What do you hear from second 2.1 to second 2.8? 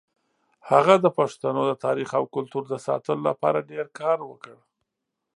او کلتور د